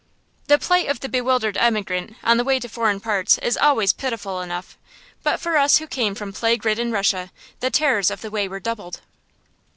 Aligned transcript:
The 0.47 0.57
plight 0.57 0.87
of 0.89 1.01
the 1.01 1.09
bewildered 1.09 1.57
emigrant 1.57 2.15
on 2.23 2.37
the 2.37 2.43
way 2.43 2.59
to 2.59 2.67
foreign 2.67 2.99
parts 2.99 3.37
is 3.37 3.55
always 3.55 3.93
pitiful 3.93 4.41
enough, 4.41 4.75
but 5.21 5.39
for 5.39 5.57
us 5.57 5.77
who 5.77 5.85
came 5.85 6.15
from 6.15 6.33
plague 6.33 6.65
ridden 6.65 6.91
Russia 6.91 7.31
the 7.59 7.69
terrors 7.69 8.09
of 8.09 8.21
the 8.21 8.31
way 8.31 8.47
were 8.47 8.59
doubled. 8.59 9.01